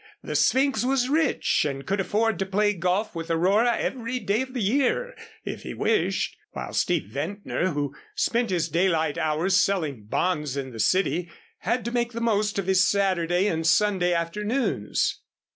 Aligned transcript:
The 0.23 0.35
Sphynx 0.35 0.83
was 0.83 1.09
rich 1.09 1.63
and 1.63 1.81
so 1.81 1.83
could 1.85 1.99
afford 1.99 2.39
to 2.39 2.45
play 2.47 2.73
golf 2.73 3.13
with 3.13 3.29
Aurora 3.29 3.77
every 3.77 4.17
day 4.17 4.41
of 4.41 4.55
the 4.55 4.59
year 4.59 5.15
if 5.45 5.61
he 5.61 5.75
wished, 5.75 6.35
while 6.53 6.73
Steve 6.73 7.11
Ventnor, 7.11 7.67
who 7.73 7.93
spent 8.15 8.49
his 8.49 8.67
daylight 8.67 9.19
hours 9.19 9.55
selling 9.55 10.05
bonds 10.05 10.57
in 10.57 10.71
the 10.71 10.79
city, 10.79 11.29
had 11.59 11.85
to 11.85 11.91
make 11.91 12.13
the 12.13 12.19
most 12.19 12.57
of 12.57 12.65
his 12.65 12.83
Saturday 12.83 13.45
and 13.45 13.67
Sunday 13.67 14.11
afternoons. 14.11 15.19